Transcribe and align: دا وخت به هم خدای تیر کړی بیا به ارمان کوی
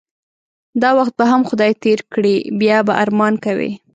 دا 0.81 0.89
وخت 0.97 1.13
به 1.19 1.25
هم 1.31 1.41
خدای 1.49 1.71
تیر 1.83 1.99
کړی 2.13 2.35
بیا 2.59 2.77
به 2.87 2.93
ارمان 3.03 3.33
کوی 3.45 3.71